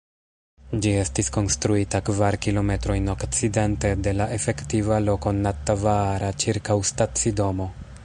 Ĝi 0.85 0.93
estis 1.01 1.29
konstruita 1.35 2.01
kvar 2.07 2.37
kilometrojn 2.47 3.13
okcidente 3.15 3.93
de 4.09 4.17
la 4.23 4.29
efektiva 4.41 5.01
loko 5.11 5.37
Nattavaara 5.45 6.37
ĉirkaŭ 6.47 6.83
stacidomo. 6.95 7.75